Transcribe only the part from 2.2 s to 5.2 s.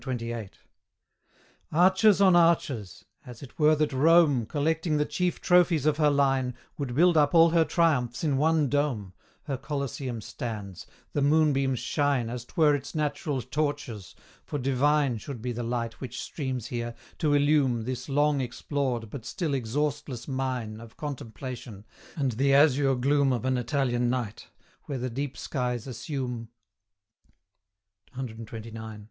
on arches! as it were that Rome, Collecting the